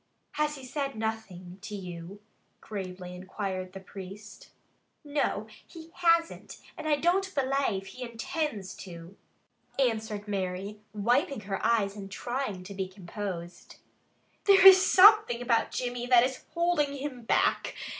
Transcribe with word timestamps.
"Has 0.31 0.55
he 0.55 0.65
said 0.65 0.95
nothing 0.95 1.59
to 1.61 1.75
you?" 1.75 2.21
gravely 2.59 3.13
inquired 3.13 3.73
the 3.73 3.79
priest. 3.79 4.49
"No, 5.03 5.45
he 5.67 5.91
hasn't 5.93 6.57
and 6.75 6.87
I 6.87 6.95
don't 6.95 7.31
belave 7.35 7.85
he 7.85 8.01
intinds 8.01 8.73
to," 8.77 9.15
answered 9.77 10.27
Mary, 10.27 10.79
wiping 10.91 11.41
her 11.41 11.63
eyes 11.63 11.95
and 11.95 12.09
trying 12.09 12.63
to 12.63 12.73
be 12.73 12.87
composed. 12.87 13.75
"There 14.45 14.65
is 14.65 14.83
something 14.83 15.39
about 15.39 15.69
Jimmy 15.69 16.07
that 16.07 16.23
is 16.23 16.45
holding 16.55 16.95
him 16.97 17.21
back. 17.21 17.75